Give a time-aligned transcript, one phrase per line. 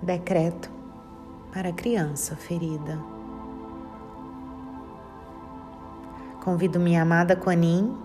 [0.00, 0.70] Decreto
[1.52, 3.00] para criança ferida.
[6.40, 7.96] Convido minha amada Quanin,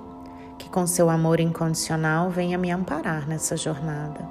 [0.57, 4.27] que com seu amor incondicional venha me amparar nessa jornada.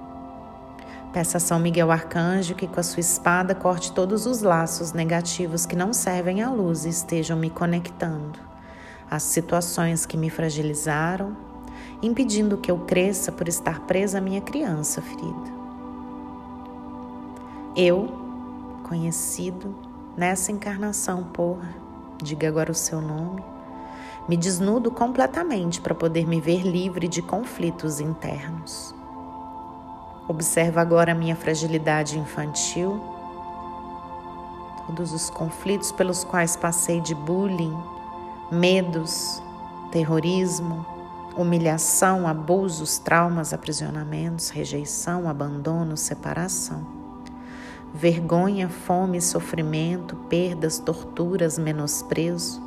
[1.12, 5.64] Peça a São Miguel Arcanjo que com a sua espada corte todos os laços negativos
[5.64, 8.40] que não servem à luz e estejam me conectando
[9.08, 11.36] às situações que me fragilizaram,
[12.02, 15.61] impedindo que eu cresça por estar presa à minha criança ferida.
[17.74, 18.12] Eu,
[18.86, 19.74] conhecido
[20.14, 21.58] nessa encarnação por,
[22.22, 23.42] diga agora o seu nome,
[24.28, 28.94] me desnudo completamente para poder me ver livre de conflitos internos.
[30.28, 33.00] Observa agora a minha fragilidade infantil,
[34.86, 37.74] todos os conflitos pelos quais passei de bullying,
[38.50, 39.42] medos,
[39.90, 40.84] terrorismo,
[41.38, 47.01] humilhação, abusos, traumas, aprisionamentos, rejeição, abandono, separação
[47.94, 52.62] vergonha, fome, sofrimento, perdas, torturas, menosprezo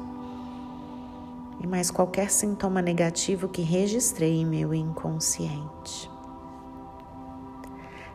[1.60, 6.12] e mais qualquer sintoma negativo que registrei em meu inconsciente.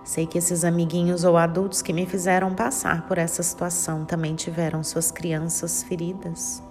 [0.05, 4.83] Sei que esses amiguinhos ou adultos que me fizeram passar por essa situação também tiveram
[4.83, 6.63] suas crianças feridas.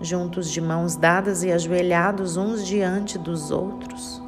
[0.00, 4.22] Juntos de mãos dadas e ajoelhados uns diante dos outros,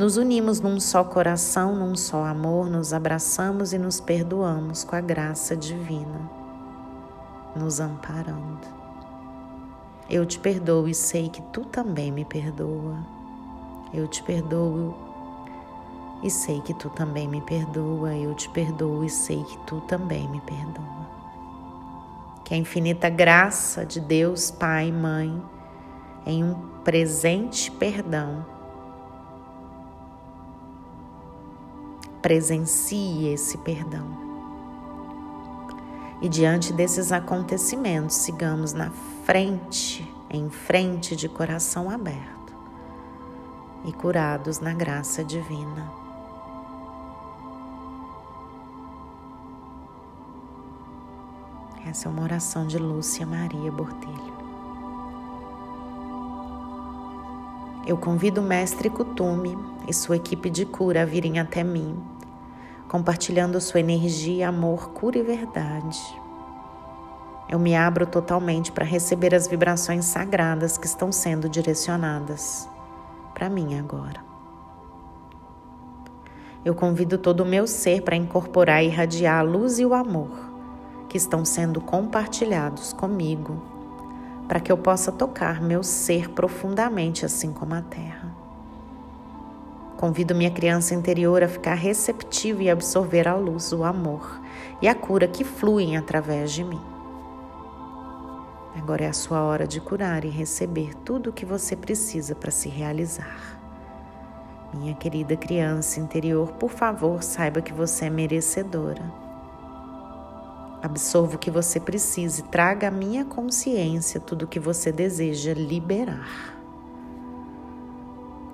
[0.00, 5.00] nos unimos num só coração, num só amor, nos abraçamos e nos perdoamos com a
[5.02, 6.22] graça divina,
[7.54, 8.66] nos amparando.
[10.08, 12.96] Eu te perdoo e sei que tu também me perdoa.
[13.92, 14.96] Eu te perdoo
[16.22, 18.16] e sei que tu também me perdoa.
[18.16, 21.10] Eu te perdoo e sei que tu também me perdoa.
[22.42, 25.42] Que a infinita graça de Deus, Pai e Mãe,
[26.24, 28.59] em um presente perdão,
[32.20, 34.06] presencie esse perdão.
[36.22, 38.90] E diante desses acontecimentos, sigamos na
[39.24, 42.54] frente, em frente de coração aberto
[43.84, 45.90] e curados na graça divina.
[51.86, 54.39] Essa é uma oração de Lúcia Maria Bortelho.
[57.86, 59.56] Eu convido o mestre Kutume
[59.88, 61.96] e sua equipe de cura a virem até mim,
[62.88, 65.98] compartilhando sua energia, amor, cura e verdade.
[67.48, 72.68] Eu me abro totalmente para receber as vibrações sagradas que estão sendo direcionadas
[73.34, 74.20] para mim agora.
[76.62, 80.30] Eu convido todo o meu ser para incorporar e irradiar a luz e o amor
[81.08, 83.79] que estão sendo compartilhados comigo
[84.50, 88.34] para que eu possa tocar meu ser profundamente, assim como a terra.
[89.96, 94.40] Convido minha criança interior a ficar receptiva e absorver a luz, o amor
[94.82, 96.80] e a cura que fluem através de mim.
[98.74, 102.50] Agora é a sua hora de curar e receber tudo o que você precisa para
[102.50, 103.56] se realizar.
[104.74, 109.29] Minha querida criança interior, por favor, saiba que você é merecedora
[110.82, 115.52] Absorva o que você precisa e traga à minha consciência tudo o que você deseja
[115.52, 116.56] liberar.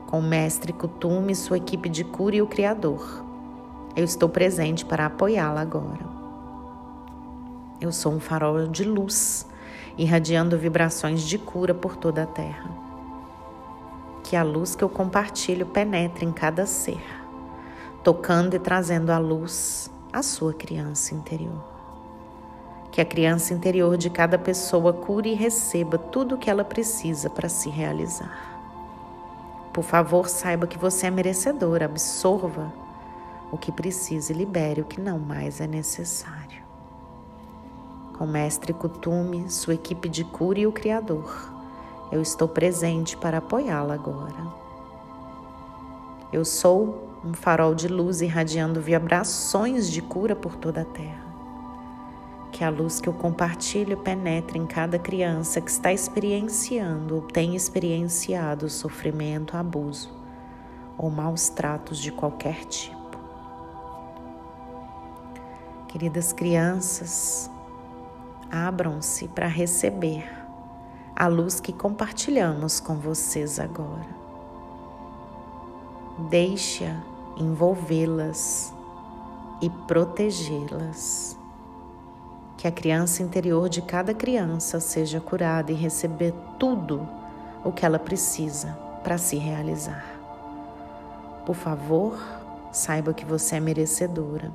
[0.08, 3.24] Com o mestre Kutume e sua equipe de cura e o Criador,
[3.94, 6.04] eu estou presente para apoiá-la agora.
[7.80, 9.46] Eu sou um farol de luz,
[9.96, 12.70] irradiando vibrações de cura por toda a Terra.
[14.24, 17.04] Que a luz que eu compartilho penetre em cada ser,
[18.02, 21.75] tocando e trazendo a luz à sua criança interior
[22.96, 27.28] que a criança interior de cada pessoa cure e receba tudo o que ela precisa
[27.28, 28.58] para se realizar.
[29.70, 32.72] Por favor, saiba que você é merecedora, absorva
[33.52, 36.62] o que precisa e libere o que não mais é necessário.
[38.16, 41.52] Com o mestre Kutume, sua equipe de cura e o Criador,
[42.10, 44.42] eu estou presente para apoiá-la agora.
[46.32, 51.25] Eu sou um farol de luz irradiando vibrações de cura por toda a terra
[52.56, 57.54] que a luz que eu compartilho penetre em cada criança que está experienciando ou tem
[57.54, 60.10] experienciado sofrimento, abuso
[60.96, 63.18] ou maus tratos de qualquer tipo.
[65.86, 67.50] Queridas crianças,
[68.50, 70.26] abram-se para receber
[71.14, 74.16] a luz que compartilhamos com vocês agora.
[76.30, 77.04] Deixa
[77.36, 78.72] envolvê-las
[79.60, 81.36] e protegê-las
[82.56, 87.06] que a criança interior de cada criança seja curada e receber tudo
[87.62, 90.04] o que ela precisa para se realizar.
[91.44, 92.18] Por favor,
[92.72, 94.50] saiba que você é merecedora.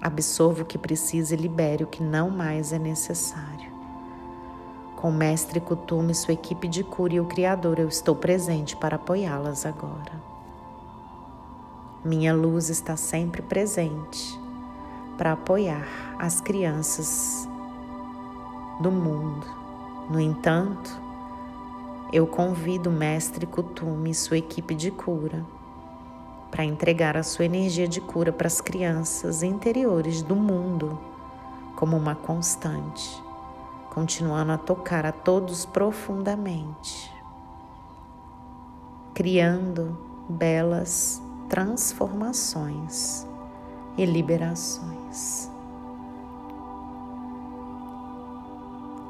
[0.00, 3.70] Absorva o que precisa e libere o que não mais é necessário.
[4.96, 8.76] Com o mestre Kutume e sua equipe de cura e o Criador, eu estou presente
[8.76, 10.12] para apoiá-las agora.
[12.04, 14.38] Minha luz está sempre presente
[15.20, 15.86] para apoiar
[16.18, 17.46] as crianças
[18.80, 19.46] do mundo.
[20.08, 20.98] No entanto,
[22.10, 25.44] eu convido o mestre Kutume e sua equipe de cura
[26.50, 30.98] para entregar a sua energia de cura para as crianças interiores do mundo
[31.76, 33.22] como uma constante,
[33.92, 37.12] continuando a tocar a todos profundamente,
[39.12, 39.98] criando
[40.30, 41.20] belas
[41.50, 43.28] transformações
[43.96, 45.50] e liberações.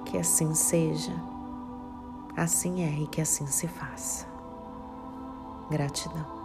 [0.05, 1.15] Que assim seja,
[2.37, 4.27] assim é e que assim se faça.
[5.71, 6.40] Gratidão.